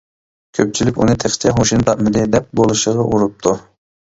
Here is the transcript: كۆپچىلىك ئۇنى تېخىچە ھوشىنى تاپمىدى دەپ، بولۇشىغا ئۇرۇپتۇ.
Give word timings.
كۆپچىلىك 0.59 0.97
ئۇنى 1.03 1.15
تېخىچە 1.23 1.53
ھوشىنى 1.59 1.87
تاپمىدى 1.91 2.25
دەپ، 2.37 2.49
بولۇشىغا 2.63 3.05
ئۇرۇپتۇ. 3.13 3.55